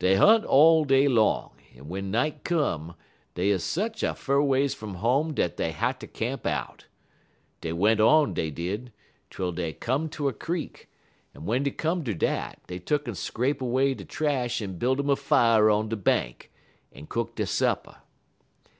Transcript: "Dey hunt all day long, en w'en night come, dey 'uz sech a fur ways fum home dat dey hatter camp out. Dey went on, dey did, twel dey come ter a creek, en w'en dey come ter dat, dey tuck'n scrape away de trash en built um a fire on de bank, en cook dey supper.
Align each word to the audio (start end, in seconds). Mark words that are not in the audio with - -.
"Dey 0.00 0.16
hunt 0.16 0.44
all 0.44 0.84
day 0.84 1.06
long, 1.06 1.52
en 1.76 1.84
w'en 1.84 2.10
night 2.10 2.42
come, 2.42 2.96
dey 3.36 3.52
'uz 3.52 3.62
sech 3.62 4.02
a 4.02 4.16
fur 4.16 4.42
ways 4.42 4.74
fum 4.74 4.94
home 4.94 5.32
dat 5.32 5.58
dey 5.58 5.70
hatter 5.70 6.08
camp 6.08 6.44
out. 6.44 6.86
Dey 7.60 7.72
went 7.72 8.00
on, 8.00 8.34
dey 8.34 8.50
did, 8.50 8.90
twel 9.30 9.52
dey 9.52 9.72
come 9.72 10.08
ter 10.08 10.28
a 10.28 10.32
creek, 10.32 10.90
en 11.36 11.42
w'en 11.42 11.62
dey 11.62 11.70
come 11.70 12.02
ter 12.02 12.14
dat, 12.14 12.60
dey 12.66 12.80
tuck'n 12.80 13.14
scrape 13.14 13.62
away 13.62 13.94
de 13.94 14.04
trash 14.04 14.60
en 14.60 14.76
built 14.76 14.98
um 14.98 15.08
a 15.08 15.14
fire 15.14 15.70
on 15.70 15.88
de 15.88 15.94
bank, 15.94 16.50
en 16.92 17.06
cook 17.06 17.36
dey 17.36 17.44
supper. 17.44 17.98